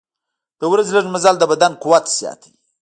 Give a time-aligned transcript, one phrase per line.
[0.59, 2.57] د ورځې لږ مزل د بدن قوت زیاتوي.